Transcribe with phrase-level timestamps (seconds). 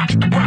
[0.00, 0.39] watch the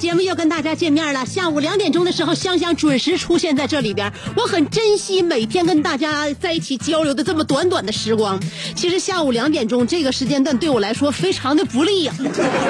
[0.00, 1.26] 节目又跟大家见面了。
[1.26, 4.10] 下午两点钟的时候，香香准时出现在这里边。
[4.34, 8.40] 我很珍惜每天跟大家在一起交流的这么短短的时光。
[8.74, 12.14] 其实下午两点钟这个时间段对我来说非常的不利呀、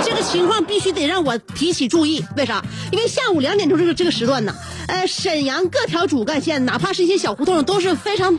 [0.05, 2.25] 这个情况必须得让我提起注意。
[2.36, 2.64] 为啥？
[2.91, 4.53] 因为下午两点钟这个这个时段呢，
[4.89, 8.36] 呃，沈阳各条主干线，哪怕是一些小胡同，都是非常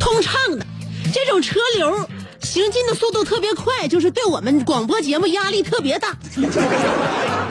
[0.00, 0.66] 通畅的。
[1.14, 2.08] 这种车流
[2.46, 6.16] 行进的速度特别快，就是对我们广播节目压力特别大。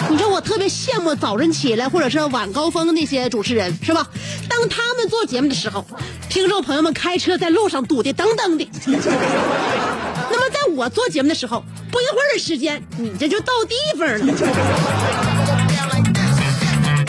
[0.10, 4.08] 你说我特别羡慕早晨起来或者是晚高峰那些主持人，是吧？
[4.50, 5.86] 当他们做节目的时候，
[6.30, 8.68] 听众朋友们开车在路上堵的噔噔的。
[10.32, 15.35] 那么在我做节目的时候，不一会儿的时间，你这就到地方了。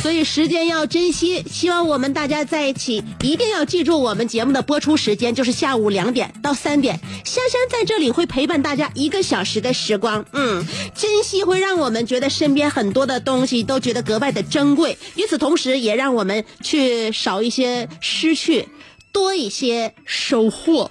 [0.06, 7.00] 所以时间要珍惜，希望我们大家在一起，一定要记住我们节目的播出时间就是下午两点到三点。
[7.24, 18.68] 香香在这里会陪伴大家一个小时的时光，嗯，珍惜会让我们觉得身边很多的东西都觉得格外的珍贵，与此同时也让我们去少一些失去，
[19.10, 20.88] 多一些收获。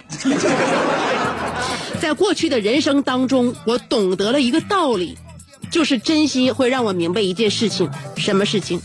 [2.02, 5.16] 在过去的人生当中，我懂得了一个道理，
[5.70, 8.78] 就是珍惜会让我明白一件事情，什么事情？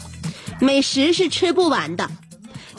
[0.61, 2.07] 美食是吃不完的，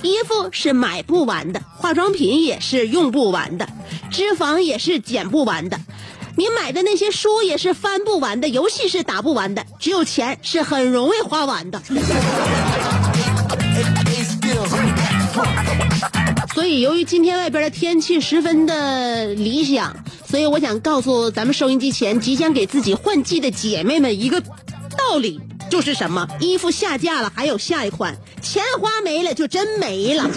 [0.03, 3.69] 衣服是买不完的，化妆品也是用不完的，
[4.11, 5.81] 脂肪也是减不完的，
[6.37, 11.83] 你买的那些书也是翻不完的，游戏是打不完的，只有钱是很容易花完的。
[16.55, 19.97] 所以，由于今天外边的天气十分的理想，
[20.29, 24.41] 所以我想告诉咱们收音机前即将给自己换季的姐妹们一个
[25.11, 26.27] 道理，就是什么？
[26.39, 30.31] 衣服下架了，还有下一款；钱花没了，就真没了。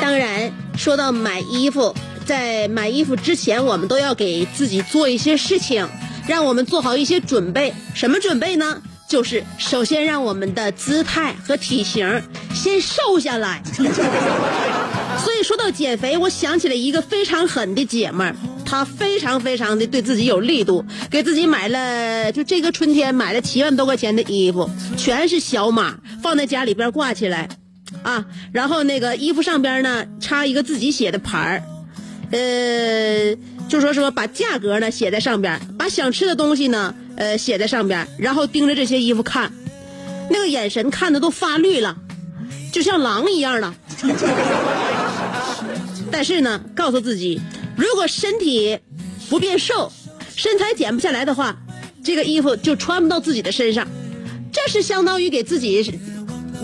[0.00, 5.86] 当然，说到买衣服，在买衣服之前，我们都要给自己做一些事情，
[6.26, 7.74] 让我们做好一些准备。
[7.94, 8.80] 什么准备呢？
[9.12, 12.22] 就是首先让我们的姿态和体型
[12.54, 13.62] 先瘦下来。
[15.22, 18.34] 所以说到减肥，我想起了一个非常狠的姐们儿，
[18.64, 27.46] 她非常非常的对自己有力度，给自己买了就这个春天买了七万多块钱的衣服，全是小码，放在家里边挂起来，
[28.02, 31.62] 啊，然后那个衣服上边呢插一个自己写的牌儿，
[32.30, 33.36] 呃，
[33.72, 39.50] 就说说把价格呢写在上边，把想吃的东西呢呃写在上边，然后盯着这些衣服看，
[40.28, 41.96] 那个眼神看的都发绿了，
[42.70, 43.74] 就像狼一样了。
[46.12, 47.40] 但是呢，告诉自己，
[47.74, 48.78] 如果身体
[49.30, 49.90] 不变瘦，
[50.36, 51.56] 身材减不下来的话，
[52.04, 53.88] 这个衣服就穿不到自己的身上，
[54.52, 55.98] 这是相当于给自己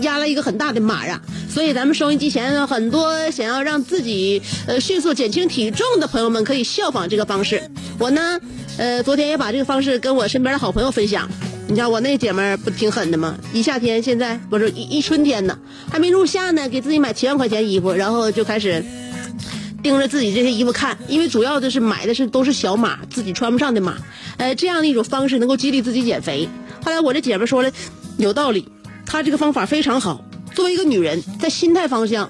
[0.01, 1.21] 压了一个很大的码啊。
[1.49, 7.61] 所以咱们收音机前很多想要让自己呃迅速减轻体重的朋友们，可以效仿这个方式。
[7.97, 8.39] 我呢，
[8.77, 11.29] 呃，昨天也把这个方式跟我身边的好朋友分享。
[11.67, 13.37] 你知道我那姐们儿不挺狠的吗？
[13.53, 15.59] 一夏天现在不是一一春天呢，
[15.91, 18.83] 还没入夏呢，给自己买七万块钱衣服，然后就开始
[19.83, 23.97] 盯着自己这些衣服看，因为主要的是买的是都是小码，自己穿不上的码，
[24.37, 26.49] 呃，这样的一种方式能够激励自己减肥。
[26.83, 27.71] 后来我这姐们说了，
[28.17, 28.67] 有道理，
[29.09, 30.23] 她这个方法非常好。
[30.53, 32.29] 作为一个女人，在心态方向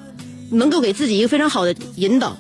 [0.49, 2.37] 能够给自己一个非常好的引导。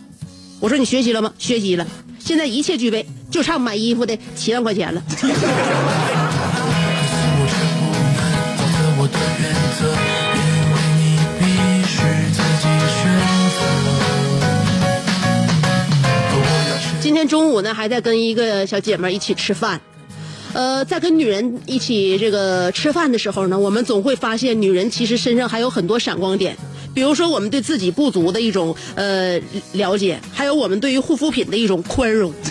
[0.61, 1.33] 我说你学习了吗？
[1.37, 1.85] 学习了。
[2.19, 5.03] 现在一切具备，就差买衣服的七万块钱了。
[17.01, 19.81] 今天中午呢，还在跟一个小姐妹一起吃饭。
[20.53, 26.57] 呃，在跟女人一起这个吃饭的时候呢，我们总会发现女人其实身上还有很多闪光点。
[26.93, 29.39] 比如说，我们对自己不足的一种呃
[29.73, 32.33] 了解，还有我们对于护肤品的一种宽容。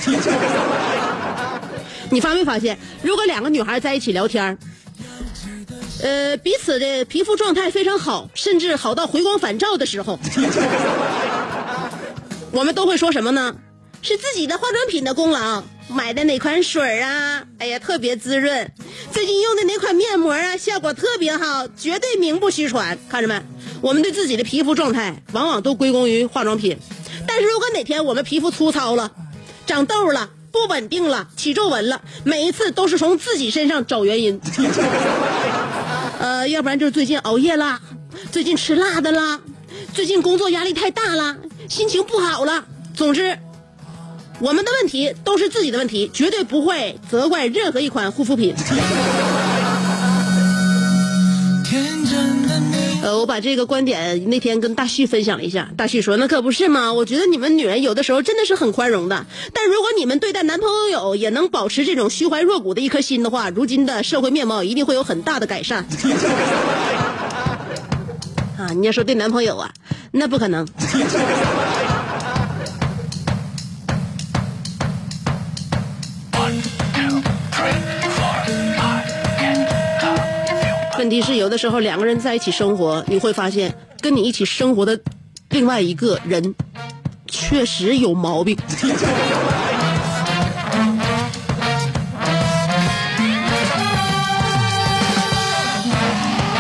[2.11, 4.57] 你发没发现，如果两个女孩在一起聊天
[6.01, 10.17] 呃，彼此的皮肤状态非常好，甚至好到回光返照的时候，
[12.53, 13.55] 我们都会说什么呢？
[14.01, 17.43] 是自己的化妆品的功劳，买的哪款水啊？
[17.59, 18.71] 哎呀，特别滋润。
[19.11, 20.57] 最近用的哪款面膜啊？
[20.57, 22.99] 效果特别好，绝对名不虚传。
[23.09, 23.41] 看着没？
[23.81, 26.77] 我们对自己的皮肤状态，往往都归功于化妆品。
[27.27, 29.11] 但是如果哪天我们皮肤粗糙了，
[29.67, 34.41] 长痘了，不稳定了，起皱纹了，每一次都是从自己身上找原因。
[36.21, 37.81] 呃，要不然就是最近熬夜啦，
[38.31, 39.41] 最近吃辣的啦，
[39.95, 41.37] 最近工作压力太大了，
[41.69, 42.65] 心情不好了。
[42.95, 43.39] 总之，
[44.41, 48.55] 我们的问题都是自己的问题，绝对不会责怪任何一款护肤品。
[53.03, 65.87] 呃，我把这个观点那天跟大旭分享了一下，大旭说：“那可不是嘛，我觉得你们女人有的时候真的是很宽容的，但如果你们对待男朋友也能保持这种虚怀若谷的一颗心的话，如今的社会面貌一定会有很大的改善。
[68.59, 69.73] ”啊，你要说对男朋友啊，
[70.13, 70.67] 那不可能。
[81.09, 85.01] 问题是，有的时候两个人在一起生活，你会发现跟你一起生活的
[85.49, 86.55] 另外一个人
[87.27, 88.55] 确实有毛病。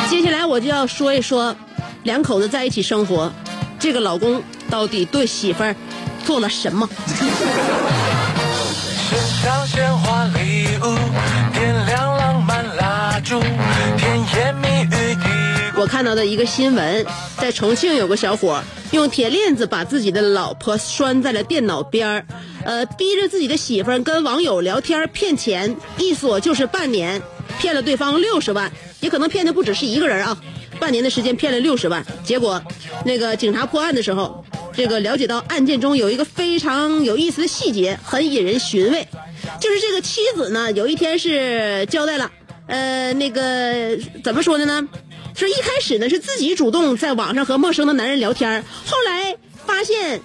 [0.08, 1.54] 接下来我就要说一说，
[2.04, 3.30] 两口子在一起生活，
[3.78, 5.76] 这个老公到底对媳妇儿
[6.24, 6.88] 做了什么？
[15.78, 17.06] 我看到的一个新闻，
[17.40, 18.60] 在重庆有个小伙
[18.90, 22.26] 用铁链子把自己的老婆拴在了电脑边儿，
[22.64, 27.22] 呃，逼着自己的媳妇儿跟网友聊天骗钱，一锁就是半年，
[27.60, 30.36] 骗了对方六十万，也可能骗的不只是一个人啊，
[30.80, 32.60] 半年的时间骗了六十万，结果
[33.04, 39.06] 那个警察破案的时候，这个了解到案件中有一个非常有意思的细节，很引人寻味，
[39.60, 42.28] 就是这个妻子呢，有一天是交代了，
[42.66, 44.88] 呃，那个怎么说的呢？
[45.38, 50.20] 说一开始呢是自己主动在网上和陌生的男人聊天，后来发现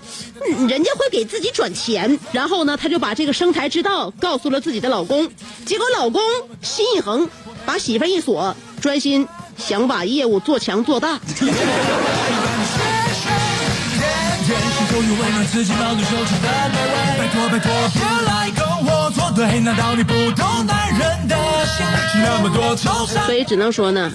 [0.67, 5.29] 人家会给自己转钱，然后呢，她就把这个生财之道告诉了自己的老公，
[5.67, 6.19] 结果老公
[6.63, 7.29] 心一横，
[7.63, 11.19] 把媳妇一锁，专心想把业务做强做大。
[23.25, 24.11] 所以只能说呢，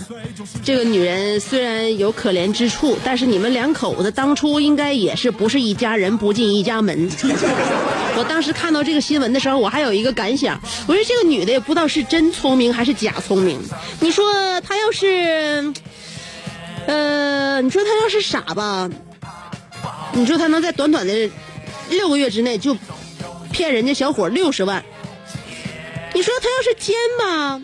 [0.63, 7.09] 这个女人虽然有可怜之处，但是你们两口子当初应该也是不是一家人不进一家门。
[8.17, 13.61] 我当时看到这个新闻的时候，我还有一个感想，我说这个女的也不知道是真聪明还是假聪明。
[14.01, 14.25] 你说
[14.63, 15.73] 她要是，
[16.87, 18.89] 呃，你说她要是傻吧？
[20.13, 21.31] 你说她能在短短的
[21.91, 22.77] 六个月之内就
[23.53, 24.85] 骗人家小伙六十万？
[26.15, 27.61] 你说他要是奸吧？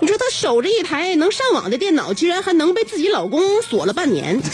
[0.00, 4.40] 你说他守着一台能上网的电脑，居然还能被自己老公锁了半年。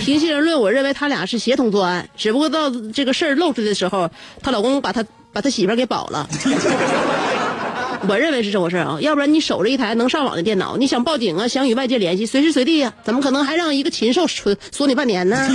[0.00, 4.10] 平心而论，我认为他俩是协同作案，只不过到这个事儿露出的时候，
[4.42, 6.28] 她老公把他把他媳妇儿给保了。
[8.08, 15.48] 我认为是这回事啊，要不然你守着一台能上网的电脑，你想报警啊，想与外界联系，随时随地呀，怎么可能还让一个禽兽锁锁你半年呢？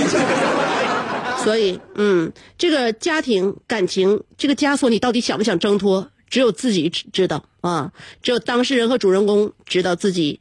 [1.44, 6.08] 所以，嗯，这个家庭感情，这个枷锁你到底想不想挣脱？
[6.28, 10.40] 只有自己知知道啊，只有当事人和主人公知道自己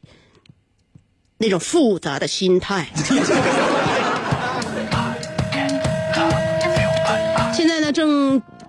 [1.38, 2.90] 那种复杂的心态。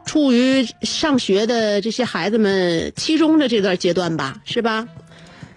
[0.08, 4.88] 处于上学的这些孩子们期中的这段阶段吧，是吧？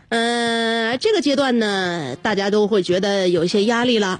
[0.10, 4.20] 嗯，这个阶段呢，大家都会觉得有一些压力了，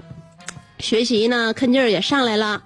[0.78, 2.62] 学习呢，坑劲儿也上来了，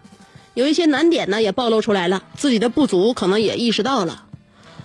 [0.54, 4.26] 有一些难点呢也暴露出来了，自己的不足可能也意识到了。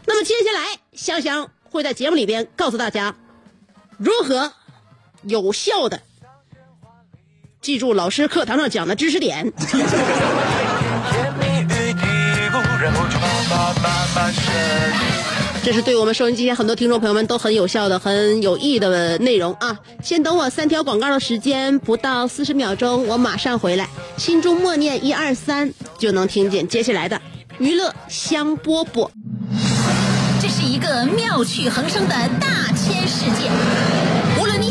[0.08, 3.16] 那么接下来，香香会在节目里边告诉大家，
[4.00, 4.52] 如何
[5.22, 6.02] 有效的
[7.62, 9.54] 记住老师课堂上讲的知识点。
[15.64, 19.78] 这是对我们收音机前很多听众朋友们都很有效的、很有益的内容啊！
[20.02, 23.88] 先等我三条广告的时间，不到四十秒钟，我马上回来。
[24.18, 27.22] 心中默念一二三，就能听见接下来的
[27.60, 29.08] 娱乐香饽饽。
[30.42, 33.91] 这是一个妙趣横生的大千世界。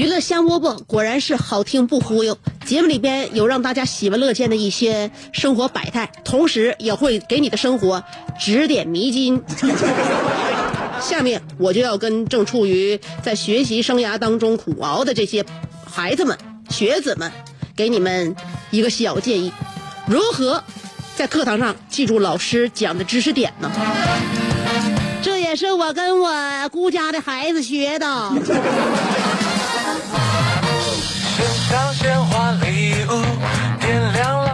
[0.00, 2.38] 娱乐香饽饽果然是好听不忽悠。
[2.64, 8.02] 节目里边有让大家喜闻乐见的一些生活百态，同时也会给你的生活
[8.38, 9.42] 指点迷津。
[11.02, 15.44] 下面我就要跟正处于在学习生涯当中苦熬的这些
[15.84, 16.38] 孩子们、
[16.70, 17.30] 学子们，
[17.76, 18.34] 给你们
[18.70, 19.52] 一个小建议：
[20.06, 20.64] 如何
[21.14, 23.70] 在课堂上记住老师讲的知识点呢？
[25.22, 28.32] 这也是我跟我姑家的孩子学的。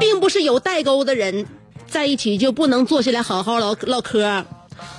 [0.01, 1.47] 并不是有代沟的人
[1.87, 4.45] 在一起就不能坐下来好好唠唠嗑。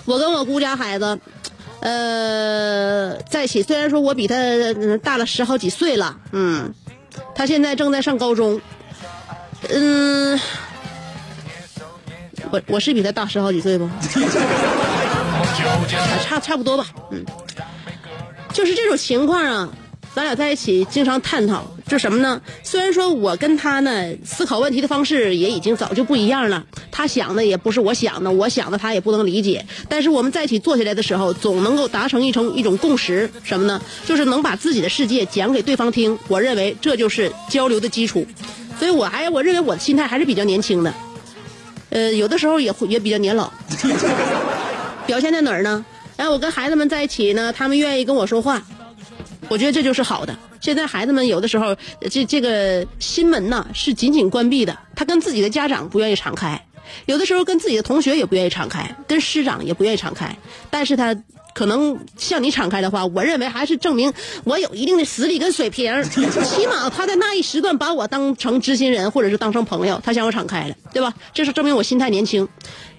[0.06, 1.20] 我跟我姑家孩子，
[1.82, 4.36] 呃，在一起，虽然说我比他
[5.04, 6.74] 大了十好几岁了，嗯，
[7.36, 8.60] 他现在正在上高中，
[9.70, 10.40] 嗯，
[12.52, 13.90] 我我是比他大十好几岁不？
[16.24, 17.24] 差差不多吧，嗯，
[18.54, 19.70] 就是这种情况啊。
[20.18, 22.42] 咱俩在一起经常探讨，就什么呢？
[22.64, 29.64] 虽然说我跟他呢思考问题的方式也已经早就不一样了，他想的也不是我想的，我想的他也不能理解。
[29.88, 33.80] 但是我们在一起坐下来的时候，总能够达成一种一种共识，什么呢？
[34.08, 36.18] 就是能把自己的世界讲给对方听。
[36.28, 38.26] 我认为这就是交流的基础。
[38.80, 40.92] 所以我还我认为我的心态还是比较年轻的，
[41.92, 43.54] 呃，有的时候也会也比较年老。
[45.06, 45.86] 表现在哪儿呢？
[46.16, 48.64] 哎，我跟孩子们在一起呢，他们愿意跟我说话。
[49.50, 50.38] 我觉得这就是好的。
[50.60, 51.76] 现在孩子们有的时候，
[52.10, 56.62] 这这个心门呢是紧紧关闭的，他跟自己的家长不愿意敞开，
[57.06, 60.36] 有的时候跟自己的同学也不愿意敞开，跟师长也不愿意敞开。
[60.70, 61.16] 但是他
[61.58, 65.92] 可能向你敞开的话，我认为还是证明我有一定的实力跟水平。
[66.46, 71.16] 起码他在那一时段把我当成知心人，或者是当成朋友，他向我敞开了，对吧？
[71.34, 72.48] 这是证明我心态年轻。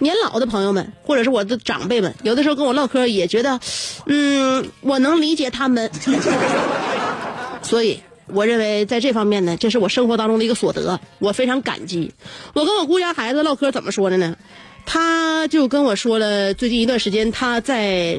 [0.00, 3.60] 年老的朋友们，或者是我的长辈们，有的时候跟我唠嗑也觉得，
[4.06, 5.88] 嗯，我能理解他们。
[7.62, 12.12] 所以，我认为在这方面呢，这是我生活当中的一个所得，我非常感激。
[12.54, 14.36] 我跟我姑家孩子唠嗑怎么说的呢？
[14.90, 18.18] 他就跟我说了，最近一段时间他在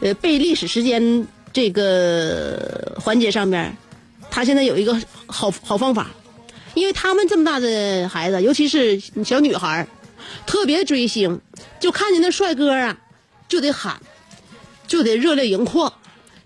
[0.00, 3.76] 呃背历史时间这个环节上面，
[4.30, 6.12] 他现在有一个好好方法，
[6.74, 9.88] 因为他们这么大的孩子，尤其是小女孩
[10.46, 11.40] 特别追星，
[11.80, 12.96] 就看见那帅哥啊，
[13.48, 14.00] 就得喊，
[14.86, 15.92] 就得热泪盈眶，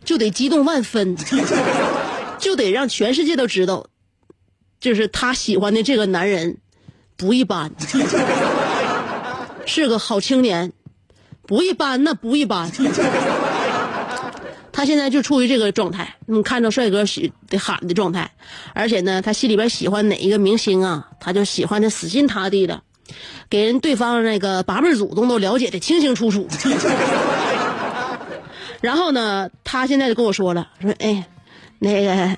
[0.02, 1.14] 就得激动万分，
[2.38, 3.86] 就得让全世界都知道，
[4.80, 6.56] 就是他喜欢的这个男人
[7.18, 7.70] 不一般，
[9.68, 10.72] 是个好青年，
[11.46, 12.68] 不一般，那不一般。
[14.72, 18.30] 他现在就处于这个状态，你，看着帅哥喜得喊的状态，
[18.74, 22.82] 而且呢，他心里边喜欢哪一个明星啊，他就喜欢的死心塌地的。
[23.50, 26.46] 给人对方那个八辈祖宗都了解的清清楚楚，
[28.80, 31.26] 然后呢，他现在就跟我说了，说哎，
[31.78, 32.36] 那个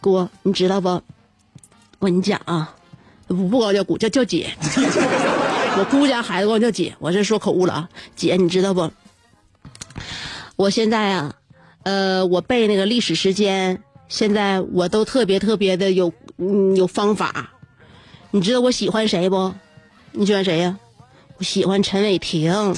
[0.00, 0.88] 哥，你知道不？
[1.98, 2.74] 我跟你讲啊，
[3.26, 4.50] 不不管叫姑，叫叫姐。
[5.76, 7.88] 我姑家孩子管我叫姐，我这说口误了啊。
[8.14, 8.90] 姐，你知道不？
[10.56, 11.34] 我现在啊，
[11.82, 17.50] 呃，我背那个历史时间，现在我都特别特别的有嗯有方法。
[18.30, 19.52] 你知道我喜欢谁不？
[20.12, 20.78] 你喜欢谁呀？
[21.38, 22.52] 我喜欢陈伟霆。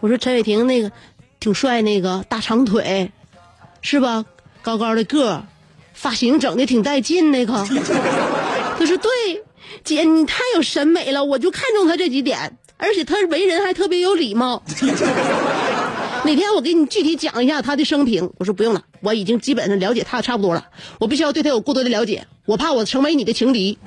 [0.00, 0.90] 我说陈伟霆那个
[1.38, 3.12] 挺帅，那个大长腿，
[3.82, 4.24] 是吧？
[4.62, 5.44] 高高的个，
[5.92, 7.52] 发型整的挺带劲，那个。
[8.78, 9.44] 他说对，
[9.84, 14.62] 姐你太有审美了，我就看中他这几点，而且他为人还特别有礼貌。
[16.24, 18.32] 哪天我给你具体讲一下他的生平？
[18.38, 20.66] 我说不用了，我已经基本上了解他差不多了，
[20.98, 23.78] 我必须要对他有过多的了解，我怕我成为你的情敌。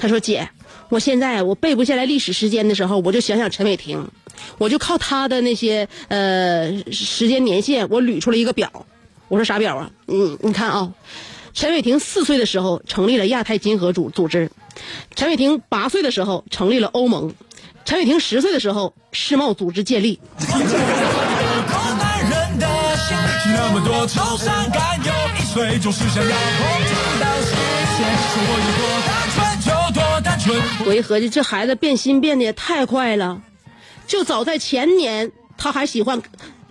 [0.00, 0.48] 他说：“姐，
[0.88, 4.06] 我现在我背不下来历史时间的时候，我就想想陈伟霆，
[4.58, 8.70] 我就靠他的那些呃时间年限，我捋出了一个表。
[9.28, 9.90] 我说啥表啊？
[10.08, 10.92] 嗯，你看啊，
[11.54, 14.50] 陈伟霆四岁的时候成立了亚太经合组组织，
[15.14, 17.32] 陈伟霆八岁的时候成立了欧盟，
[17.84, 20.18] 陈伟霆十岁的时候世贸组织建立。
[20.36, 20.50] 我
[28.60, 29.70] 有多单纯就
[30.00, 30.60] 多单纯。
[30.86, 33.40] 我一合计，这孩子变心变得也太快了，
[34.08, 36.20] 就早在前年他还喜欢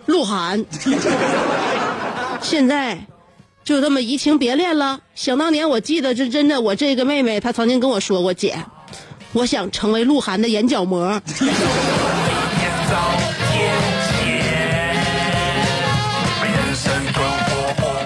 [0.04, 0.66] 鹿晗，
[2.42, 3.06] 现在
[3.64, 5.00] 就这么移情别恋了。
[5.14, 8.54] 想当年，我记得这真的，我这个妹妹她曾经跟我说过，姐，
[9.32, 11.20] 我想成为鹿晗的眼角膜。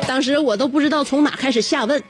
[0.07, 2.03] 当时我都不知道从哪开始下问，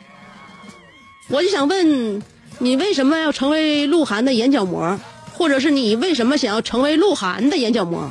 [1.28, 2.22] 我就想问
[2.58, 4.98] 你为什么要成为鹿晗的眼角膜，
[5.32, 8.10] 或者是你为什么想要成为鹿晗的眼角膜，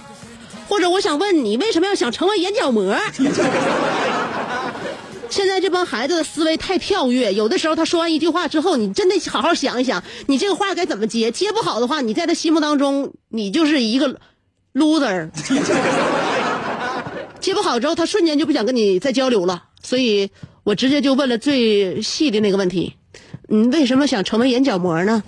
[0.68, 2.96] 或者我想问你为什么要想成为眼角膜？
[5.30, 11.30] 现在这帮孩子的思维太跳跃，有的时候他说完一句话之后，你真得好好想一想，你这个话该怎么接？
[11.32, 14.20] 接不好的话，你在他心目当中，你就是一个
[14.74, 15.30] loser。
[17.40, 20.30] 接不好之后，他瞬间就不想跟你再交流了，所以
[20.64, 22.94] 我直接就问了最细的那个问题：
[23.48, 25.22] 你为什么想成为眼角膜呢？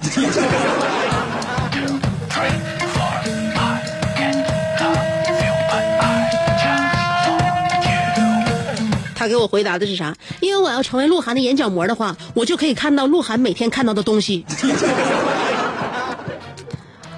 [9.20, 10.16] 他给我回答的是啥？
[10.40, 14.46] 因为我要成为鹿晗的眼角膜的话，我就可以看到鹿晗每天看到的东西。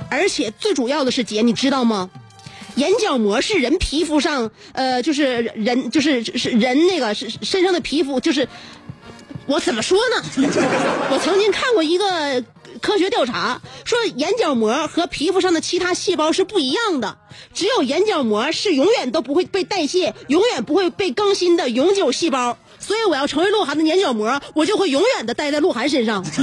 [0.09, 2.09] 而且最主要的是，姐，你知道吗？
[2.73, 8.49] 眼角膜是人皮肤上，呃，就是人就是是人那个是身上的皮肤，就是
[9.45, 10.23] 我怎么说呢？
[11.11, 12.43] 我曾经看过一个
[12.81, 17.17] 科学调查，说眼角膜和皮肤上的其他细胞是不一样的，
[17.53, 22.57] 只有眼角膜是永远都不会被代谢、永远不会被更新的永久细胞。
[22.79, 26.25] 所以我要成为鹿晗的眼角膜，我就会永远的待在鹿晗身上。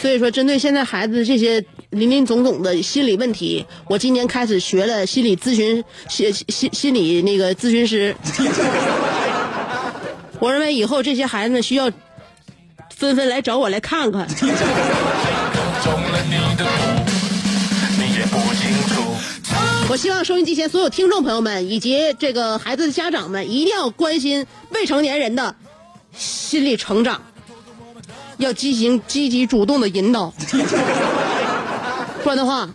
[0.00, 8.14] 所以说，针对现在孩子这些林林总总的心理问题，我今年开始学了心理咨询，心心心理那个咨询师。
[10.42, 11.88] 我认为以后这些孩子们需要
[12.90, 14.26] 纷纷来找我来看看。
[19.88, 25.54] 我希望收音机前所有听众朋友们以及这个孩子的家长们，一定要关心未成年人的
[26.12, 27.22] 心理成长，
[28.38, 30.34] 要进行积极主动的引导，
[32.24, 32.68] 不然的话，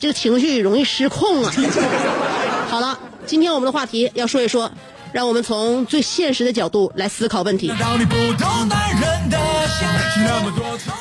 [0.00, 1.54] 这个情绪容易失控啊。
[2.68, 4.68] 好了，今天我们的话题要说一说，
[5.12, 7.72] 让我们从最现实的角度来思考问题。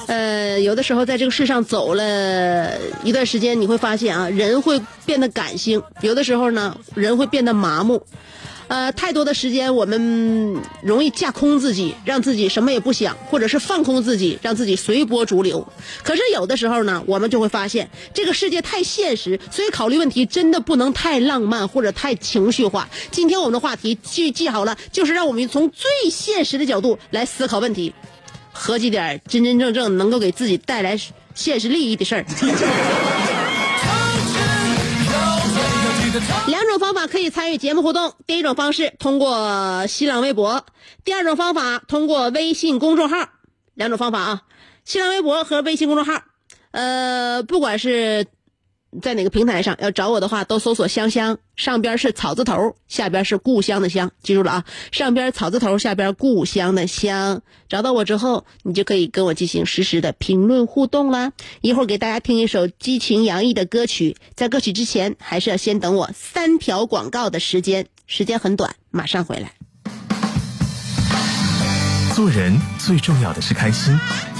[0.07, 2.71] 呃，有的时候在这个世上走了
[3.03, 8.01] 一段时间，你会发现啊，人会变得感性；有的时候呢，人会变得麻木。
[8.67, 15.65] 呃，太多的时间我们容易架空自己，让自己什么也不想，或者是放空自己，让自己随波逐流。
[16.03, 22.89] 可是有的时候呢，我们就会发现这个世界太现实，所以考虑问题真的不能太浪漫或者太情绪化。
[23.09, 27.93] 今天我们的话题记记好了，就是让我们从最现实的角度来思考问题。
[28.51, 30.99] 合计点真真正正能够给自己带来
[31.35, 32.25] 现实利益的事儿。
[36.47, 40.65] 两种方法可以参与节目互动，第一种方式通过新浪微博，
[41.03, 43.29] 第二种方法通过微信公众号。
[43.73, 44.41] 两种方法啊，
[44.85, 46.21] 新浪微博和微信公众号。
[46.71, 48.25] 呃，不管是
[49.01, 57.41] 在哪个平台上要找我的话，都搜索“香香”，上边是草字头，下边是故乡的乡，记住了啊，上边草字头，下边故乡的乡。
[57.67, 61.33] 找到我之后，你就可以跟我进行实时的评论互动啦。
[61.61, 69.51] 一会儿给大家听一首激情洋溢的歌曲，在歌曲之前，还是要先等我三条广告的时间，时间很短，马上回来。
[72.15, 73.93] 做人最重要的是开心，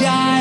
[0.00, 0.39] shine.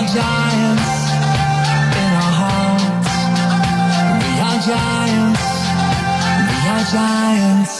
[0.00, 1.12] are giants
[2.00, 3.12] in our hearts.
[4.24, 5.44] We are giants.
[6.48, 7.79] We are giants.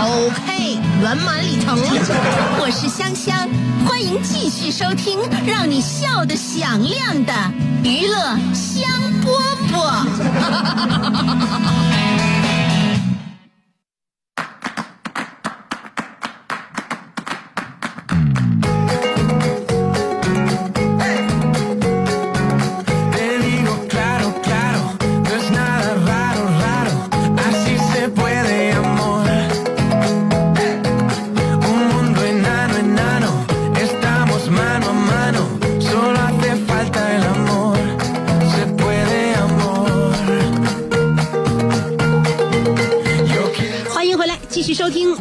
[0.00, 1.76] OK，圆满礼成。
[2.60, 3.48] 我是香香，
[3.84, 7.32] 欢迎继续收听让你笑得响亮的
[7.82, 8.88] 娱乐香
[9.24, 9.26] 饽
[9.72, 10.06] 饽。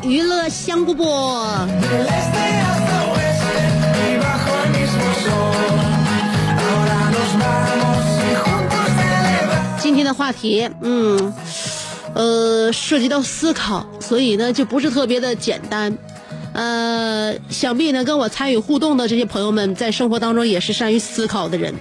[0.08, 1.67] 娱乐香饽饽。
[9.78, 11.34] 今天的话题，嗯，
[12.13, 15.98] 呃，涉及到思考，所以呢，就不是特别的简单。
[16.54, 21.76] 呃，想必呢，跟我参与互动的这些朋友们，在生活当中也是善于思考的人。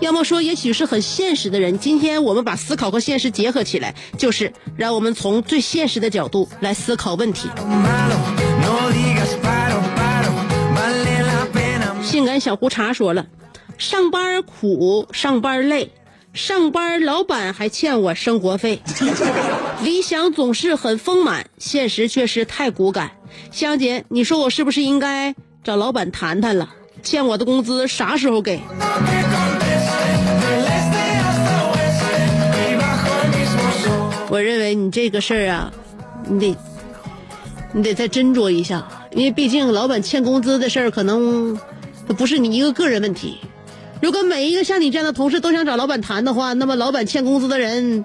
[0.00, 1.76] 要么说，也许是很现实的人。
[1.78, 7.48] 今天我们把思考和现实结合起来，就是让我们从最现实的角度来思考问题。
[12.00, 13.26] 性感小胡茬说了
[13.76, 15.90] ：“上班苦，上班累，
[16.32, 18.80] 上班老板还欠我生活费。
[19.82, 23.10] 理想总是很丰满，现实却是太骨感。
[23.50, 25.34] 香姐，你说我是不是应该
[25.64, 26.70] 找老板谈谈了？
[27.02, 28.60] 欠我的工资啥时候给？”
[34.30, 35.72] 我认为你这个事儿啊，
[36.28, 36.56] 你得，
[37.72, 41.58] 你得再斟酌一下，因为毕竟老板欠工资的事儿可能
[42.06, 43.38] 它不是你一个个人问题。
[44.02, 48.04] 如果每一个像你这样的同事都想找老板谈的话，那么老板欠工资的人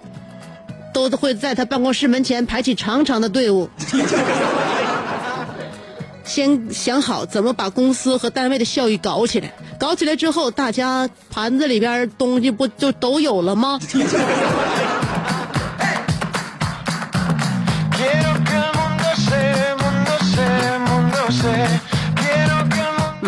[0.93, 3.69] 都会在他办公室门前排起长长的队伍。
[6.23, 13.77] 先想好怎么把公司和单位的效益搞起来，搞起来之后，大家盘子里边东西不就都有了吗？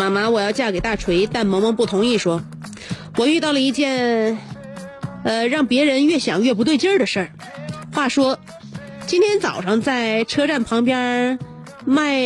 [0.08, 2.40] 妈妈，我要嫁给大锤，但萌萌不同意，说，
[3.16, 4.38] 我遇到了一件，
[5.24, 7.30] 呃，让别人越想越不对劲儿的事儿。
[7.92, 8.38] 话说，
[9.06, 11.38] 今天早上在车站旁边
[11.84, 12.20] 卖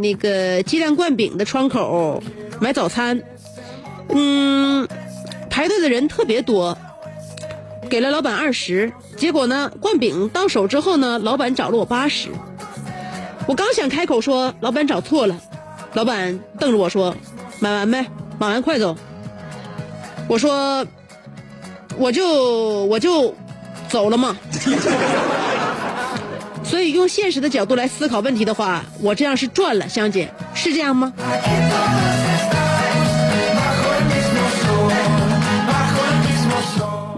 [0.00, 2.22] 那个鸡蛋灌饼的窗口
[2.58, 3.22] 买早餐，
[4.08, 4.88] 嗯，
[5.50, 6.78] 排队的人特别多，
[7.90, 12.30] 给了老板二十，结果呢，灌饼到手之后呢，老板找了我八十。
[13.46, 15.40] 我刚想开口说老板找错了，
[15.94, 17.16] 老板瞪着我说
[17.60, 18.06] ：“买完没？
[18.38, 18.96] 买完快走。”
[20.28, 20.86] 我说
[21.98, 23.34] ：“我就我就
[23.88, 24.36] 走了嘛。
[26.62, 31.12] ”所以用现实的角度来思考问题的话，我这样是赚了，香姐是这样吗？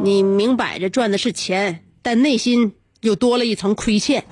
[0.03, 4.25] 你明摆着赚的是钱，但内心又多了一层亏欠。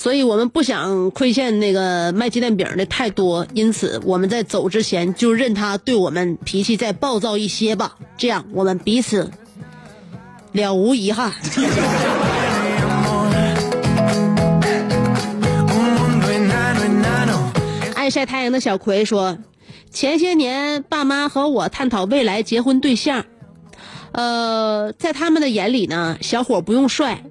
[0.00, 9.30] 所以我们不想亏欠那个卖鸡蛋饼的太多，因此我们在走之前就任他对我们脾气再暴躁一些吧，这样我们彼此
[10.52, 11.34] 了无遗憾。
[17.94, 19.36] 爱晒太阳的小葵说
[19.92, 23.26] ：“前些年爸妈和我探讨未来结婚对象，
[24.12, 27.22] 呃，在他们的眼里呢，小伙不用帅，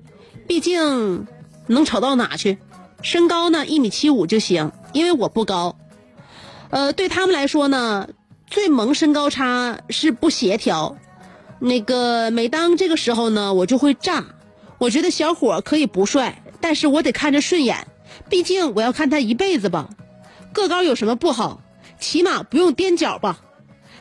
[0.46, 1.26] 毕竟。”
[1.70, 2.58] 能丑到哪去？
[3.02, 3.66] 身高呢？
[3.66, 5.78] 一米七五就行，因为我不高。
[6.70, 8.10] 呃，对他们来说呢，
[8.48, 10.98] 最萌身高差是不协调。
[11.60, 14.26] 那个，每当这个时候呢，我就会炸。
[14.78, 17.88] 我觉得小伙可以不帅，但是我得看着顺眼，
[18.30, 19.90] 毕竟我要看他一辈子吧。
[20.52, 21.62] 个高有什么不好？
[22.00, 23.40] 起码不用踮脚吧。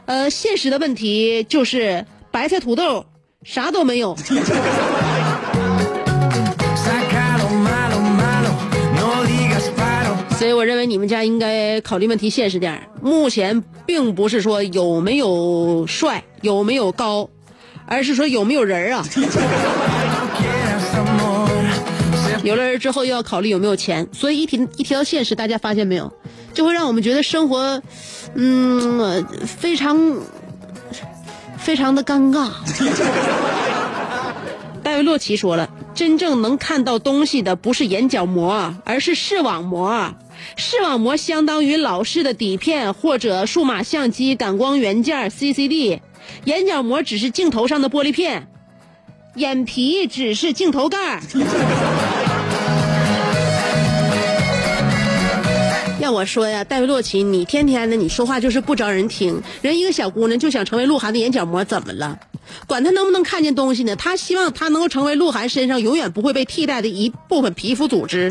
[0.07, 3.07] 呃，现实的问题就是白菜土豆
[3.43, 4.17] 啥都没有。
[10.39, 17.29] 所以我认为你们家应该考虑问题现实点目前并不是说有没有帅有没有高，
[17.87, 19.05] 而是说有没有人啊。
[22.45, 26.11] 有了人之后又要考虑有没有钱，所以一提一提到现实，大家发现没有，
[26.55, 27.83] 就会让我们觉得生活，
[28.35, 29.99] 嗯，非常
[31.59, 32.49] 非常的尴尬。
[34.85, 35.69] 戴维洛奇说了，
[35.99, 40.15] 真正能看到东西的不是眼角膜，而是视网膜。
[40.55, 45.99] 视网膜相当于老式的底片或者数码相机感光元件 CCD，
[46.45, 48.47] 眼角膜只是镜头上的玻璃片，
[49.35, 51.21] 眼皮只是镜头盖。
[56.11, 59.41] 我说呀，戴维洛奇，你天天的你说话就是不招人听。
[59.63, 62.19] 人一个小姑娘就想成为鹿晗的眼角膜，怎么了？
[62.67, 63.95] 管他能不能看见东西呢？
[63.95, 68.31] 他希望他能够成为鹿晗身上永远不会被替代的一部分皮肤组织。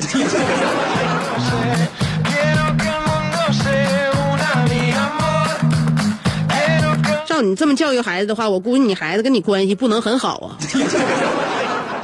[7.28, 10.58] 照你这么教育孩子的话，我估计你孩子跟你关系不能很好啊。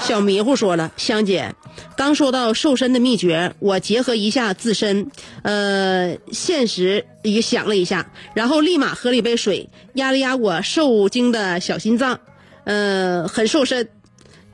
[0.04, 1.56] 小迷糊说了，香姐，
[1.96, 5.10] 刚说到瘦身的秘诀，我结合一下自身，
[5.44, 12.20] 呃，现实也想了一下，然后立马喝了一杯水，压了压我受惊的小心脏，
[12.66, 13.88] 呃，很瘦身。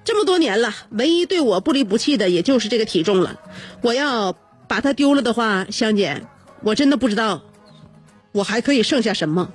[0.04, 3.40] 这么多年了，唯一对我不离不弃的也就是这个体重了。
[3.82, 4.32] 我要
[4.68, 6.22] 把它丢了的话，香姐，
[6.62, 7.42] 我真的不知道
[8.34, 9.52] 我还可以剩下什么。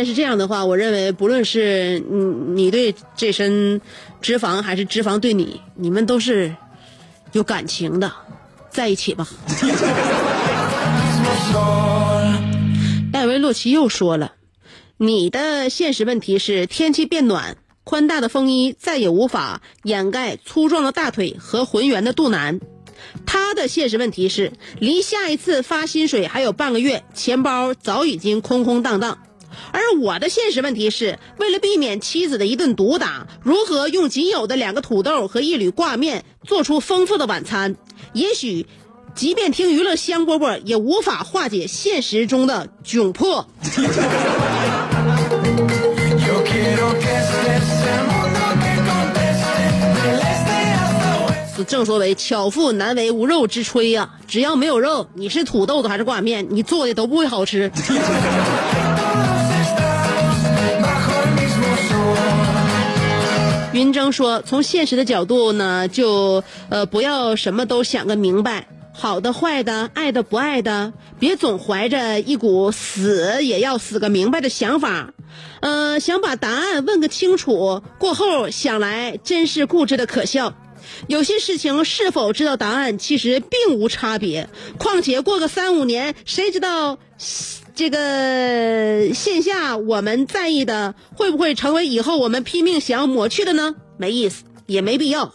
[0.00, 3.82] 既然是这样的话，我认为不论是你你对这身
[4.22, 6.56] 脂肪，还是脂肪对你，你们都是
[7.32, 8.10] 有感情的，
[8.70, 9.28] 在一起吧。
[13.12, 14.32] 戴维洛奇又说了，
[14.96, 22.58] 你的现实问题是天气变暖，宽大的风衣再也无法掩盖粗壮的大腿和浑圆的肚腩。
[23.26, 29.18] 他的现实问题是，离下一次发薪水还有半个月，钱包早已经空空荡荡。
[29.72, 37.76] 而我的现实问题是，为了避免妻子的一顿毒打，如何用仅有的两个土豆和一缕挂面做出丰富的晚餐？
[38.12, 38.66] 也许，
[39.14, 43.46] 即便听娱乐香饽饽，也无法化解现实中的窘迫。
[51.68, 57.70] 正所谓巧妇难为无肉之炊呀、只要没有肉，你是土豆子还是挂面，你做的都不会好吃。
[63.72, 75.14] 云峥说：“从现实的角度呢，就呃不要什么都想个明白，好的坏的，爱的不爱的，别总怀着一股死也要死个明白的想法，
[75.60, 80.52] 呃，想把答案问个清楚，过后想来真是固执的可笑。
[81.06, 84.48] 有些事情是否知道答案，其实并无差别。
[84.78, 86.98] 况且过个三五年，谁知道
[87.80, 93.74] 这个线下我们在意的会不会成为以后我们拼命想要抹去的呢？
[93.96, 95.32] 没意思，也没必要。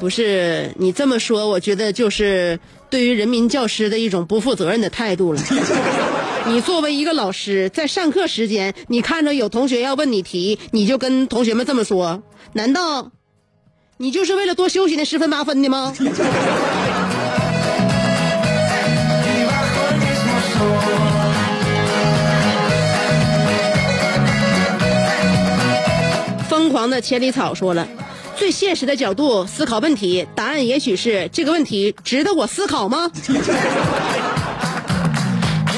[0.00, 2.58] 不是你这么说，我觉得就是
[2.90, 5.40] 对于人民教师的一种不负责任的态度了。
[6.50, 13.12] 你作为一个老师，在上课时间，你看着有同学要问你题，你就跟同学们这么说，难道
[13.98, 15.94] 你就是为了多休息那十分八分的吗？
[26.68, 27.88] 疯狂的千里草说了，
[28.36, 33.10] 最现实的角度思考问题，答案也许是这个问题值得我思考吗？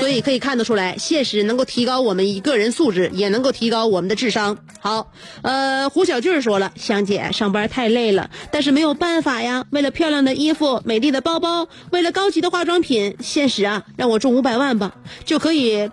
[0.00, 4.58] 所以可以看得出来，现实能够提高我们一个人素质，也能够提高我们的智商。
[4.80, 14.92] 好，呃，胡小俊说了，香姐上班太累了，但是没有办法呀，为了漂亮的衣服、美丽的包包，为了高级的化妆品，现实啊，让我中五百万吧，
[15.24, 15.88] 就可以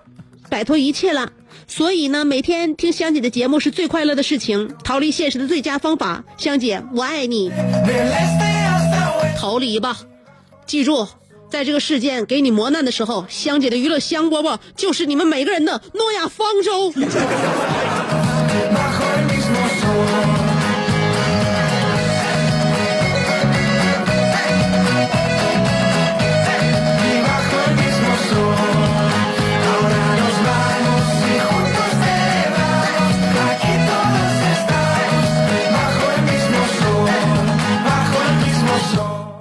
[0.49, 1.29] 摆脱一切了。
[1.65, 6.23] 所以呢，每天听香姐的节目是最快乐的事情，逃离现实的最佳方法。
[6.37, 7.51] 香姐，我爱你，
[9.37, 9.97] 逃离吧。
[10.65, 11.07] 记住，
[11.49, 16.91] 在这个事件给你磨难的时候，香姐的娱乐香饽饽就是你们每个人的诺亚方舟。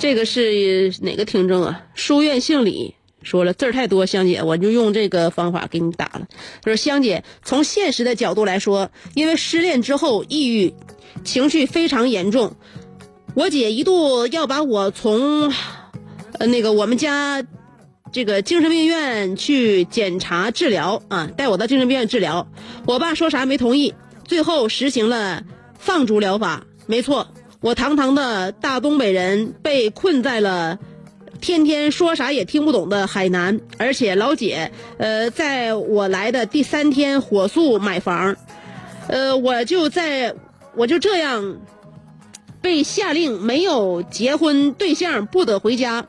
[0.07, 1.83] 这个是哪个听众啊？
[1.97, 6.29] 书院姓李说了字儿太多，香姐，我就用这个方法给你打了。
[6.63, 10.73] 他说：“香姐，从现实的角度来说，因为失恋之后抑郁，
[11.25, 12.55] 情绪非常严重，
[13.35, 15.53] 我姐一度要把我从
[16.39, 17.45] 呃那个我们家
[18.13, 22.47] 这个精神病院去检查治疗啊，带我到精神病院治疗。
[22.87, 23.93] 我爸说啥没同意，
[24.25, 25.43] 最后实行了
[25.77, 26.65] 放逐疗法。
[26.87, 27.27] 没错，
[27.61, 30.79] 我堂堂的大东北人被困在了
[31.41, 38.37] 天天说啥也听不懂的海南，而且老姐，呃，在我来的第三天火速买房，
[39.09, 40.35] 呃，我就在
[40.75, 41.59] 我就这样
[42.61, 46.07] 被下令没有结婚对象不得回家。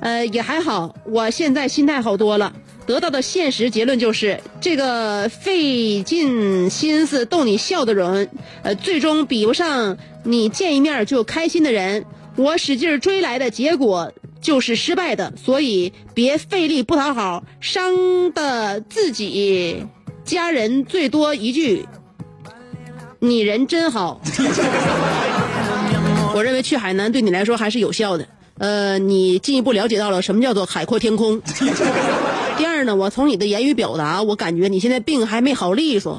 [0.00, 2.52] 呃，也还好，我现在心态好多了。
[2.86, 8.28] 得到的现实结论就是，这个费尽心思逗你笑的人，
[8.62, 12.04] 呃，最终比不上你见一面就开心的人。
[12.36, 19.86] 我使劲追来的结果就是失败的，所以别费力不讨好，伤的自己
[20.24, 21.86] 家人最多一句
[23.20, 24.20] ：“你人真好。”
[26.34, 28.26] 我认为去海南对你来说还是有效的。
[28.58, 31.40] 呃，你进一步了解到了什么叫做海阔天空。
[32.56, 36.18] 第二呢，我从你的言语表达，我感觉你现在病还没好利索，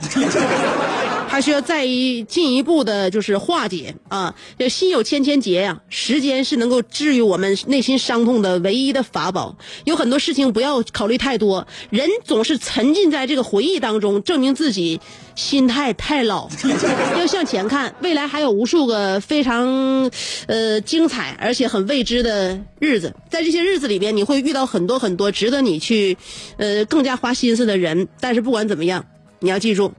[1.34, 4.36] 还需要再一进一步的，就是化解啊。
[4.59, 9.57] 这心有千千结呀、时间是能够治愈我们内心伤痛的唯一的法宝。
[9.84, 15.01] 有很多事情不要考虑太多，人总是沉浸在这个回忆当中，证明自己
[15.34, 16.47] 心态太老。
[17.17, 20.11] 要向前看，未来还有无数个非常
[20.45, 23.11] 呃精彩而且很未知的日子。
[23.31, 26.15] 在这些日子里边，你会遇到很多很多值得你去
[26.57, 28.07] 呃更加花心思的人。
[28.19, 29.03] 但是不管怎么样，
[29.39, 29.91] 你要记住。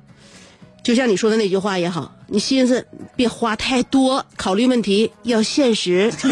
[0.85, 6.12] 就像你说的那句话也好，你心思别花太多，考虑问题要现实。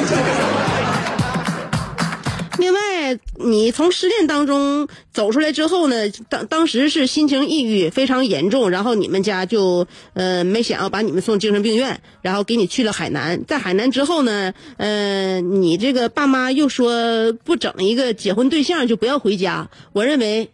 [2.58, 13.42] 另外，你从失恋当中走出来之后呢，当当时是心情抑郁非常严重，然后你们家就呃没想要把你们送精神病院，然后给你去了海南。
[13.46, 19.70] 在海南之后呢，呃，你这个爸妈又说不整一个结婚对象就不要回家。
[19.94, 20.50] 我认为。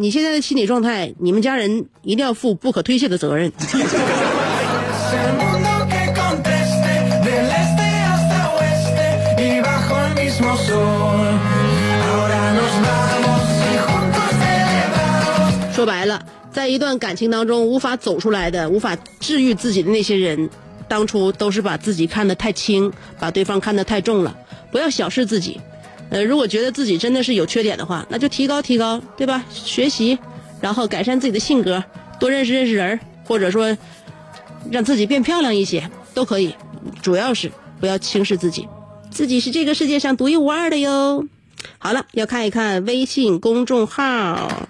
[0.00, 3.52] 你现在的心理状态你们家人一定要负不可推卸的责任。
[15.74, 20.48] 说白了在一段感情当中无法走出来的无法治愈自己的那些人
[20.88, 24.34] 当初都是把自己看得太轻把对方看得太重了。
[24.72, 25.60] 不要小视自己
[26.10, 29.44] 呃，如果觉得自己真的是有缺点的话，那就提高提高，对吧？
[29.50, 30.18] 学习，
[30.60, 31.82] 然后改善自己的性格，
[32.18, 33.76] 多认识认识人，或者说
[34.70, 36.54] 让自己变漂亮一些，都可以。
[37.00, 38.66] 主要是不要轻视自己，
[39.10, 41.24] 自己是这个世界上独一无二的哟。
[41.78, 44.68] 好了，要看一看微信公众号。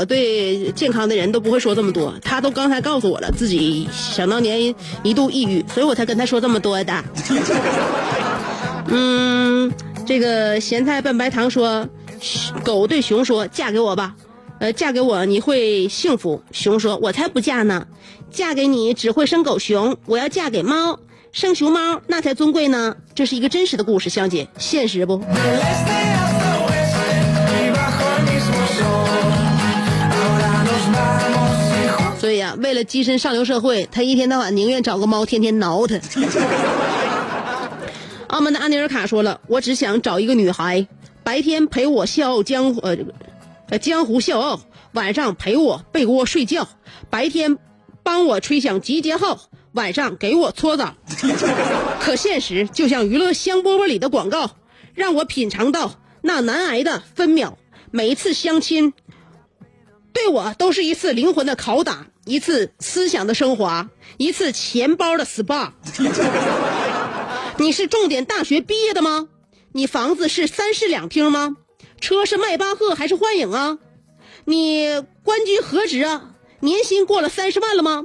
[0.00, 7.04] 我对健康的人都不会说这么多，他都刚才告诉我了，自己想当年一度抑郁，所以我才跟他说这么多的。
[8.86, 9.70] 嗯，
[10.06, 11.86] 这个咸菜拌白糖说，
[12.64, 14.14] 狗对熊说：“嫁给我吧，
[14.58, 17.86] 呃，嫁给我你会幸福。”熊说：“我才不嫁呢，
[18.30, 20.98] 嫁给你只会生狗熊，我要嫁给猫，
[21.30, 25.22] 生熊猫那才尊贵呢。”这是一个真实的故事，香姐，现实不？
[32.58, 35.98] 为了跻身上流社会，他一天到晚宁愿找个猫天天挠他。
[38.28, 40.86] 澳门的安尼尔卡说了：“我只想找一个女孩，
[41.24, 42.80] 白天陪我笑傲江湖，
[43.68, 44.60] 呃江湖笑傲，
[44.92, 46.68] 晚上陪我被窝睡觉，
[47.10, 47.58] 白天
[48.02, 49.40] 帮我吹响集结号，
[49.72, 50.94] 晚上给我搓澡。
[52.00, 54.50] 可现实就像娱乐香饽饽里的广告，
[54.94, 57.58] 让我品尝到那难挨的分秒。
[57.90, 58.92] 每一次相亲，
[60.12, 65.72] 对我都是一次灵魂的拷打，一次思想的升华，一次钱包的 SPA。
[67.58, 69.28] 你是重点大学毕业的吗？
[69.72, 71.56] 你房子是三室两厅吗？
[72.00, 73.78] 车是迈巴赫还是幻影啊？
[74.44, 76.36] 你官居何职啊？
[76.60, 78.04] 年薪过了三十万了吗？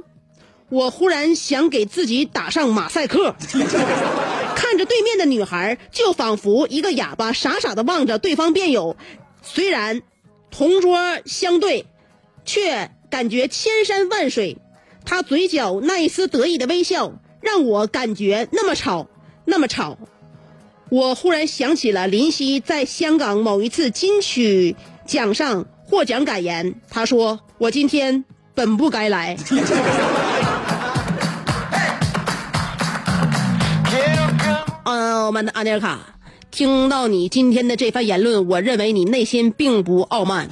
[0.70, 3.36] 我忽然想给自己打上马赛克，
[4.56, 8.96] 看着对面的女孩，就仿佛一个哑巴傻傻的望着对方辩友，
[9.40, 10.02] 虽然
[10.50, 11.86] 同桌相对，
[12.44, 14.58] 却感觉千山万水。
[15.04, 19.06] 他嘴角那一丝得意的微笑，让我感觉那么吵，
[19.44, 19.96] 那么吵。
[20.88, 24.76] 我忽然想起了林夕在香港某一次金曲
[25.06, 29.36] 奖上获奖感言，他说：“我今天本不该来。”
[33.86, 35.98] quiero que 傲慢的阿尼尔卡，
[36.50, 40.48] 听到你今天的这番言论，我认为你内心并不傲慢，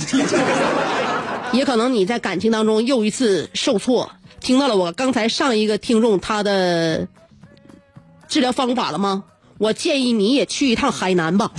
[1.54, 4.10] 也可能你在感情当中又一次受挫。
[4.40, 7.08] 听到了我刚才上一个听众他的
[8.28, 9.24] 治疗方法了吗？
[9.56, 11.50] 我建议你也去一趟海南吧。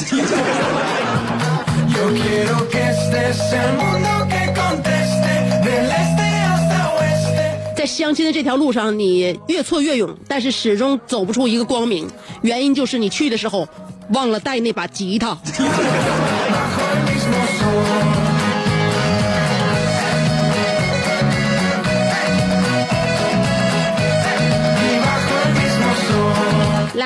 [7.75, 12.07] 在相亲的这条路上，你越挫越勇，但是始终走不出一个光明。
[12.41, 13.67] 原因就是你去的时候
[14.09, 15.37] 忘了带那把吉他。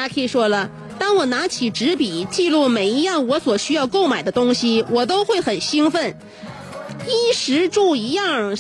[0.10, 6.18] K 说了，当我拿起纸笔记录每一样我所需要购买的东西，我都会很兴奋，
[7.08, 8.58] 衣食住一样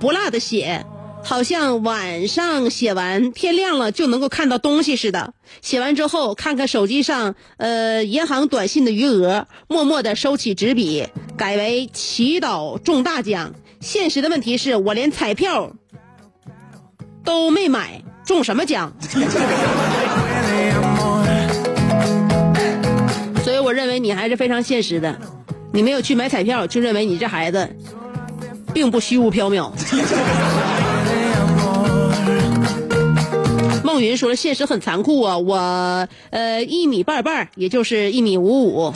[0.00, 0.86] 不落的写，
[1.22, 5.34] 好像晚上写完天亮了就能够看到东西似的。
[5.60, 13.54] 写完之后，看看手机上呃银行短信的余额，默默的收起纸笔，改为祈祷中大奖。
[13.80, 15.72] 现实的问题是我连彩票
[17.24, 18.96] 都没买，中什么奖？
[23.72, 25.18] 认为你还是非常现实的，
[25.72, 27.68] 你没有去买彩票，就认为你这孩子
[28.72, 29.70] 并不虚无缥缈。
[33.84, 35.36] 孟云说，现实很残酷啊！
[35.36, 38.94] 我呃一米半半，也就是一米五五，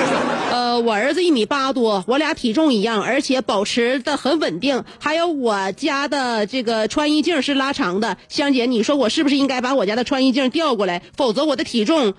[0.50, 4.84] 呃我儿子一米八多，我俩体重一样，而且保持的很稳定。
[4.98, 11.02] 还有我家的这个穿衣镜是拉长的，香姐，你说我是不是应该把我家的穿衣镜调过来？
[11.14, 12.14] 否则我的体重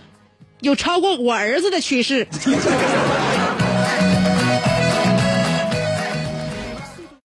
[0.62, 2.28] 有超过我儿子的趋势。